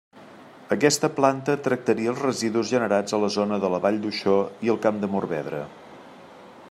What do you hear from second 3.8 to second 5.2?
Vall d'Uixó i el Camp de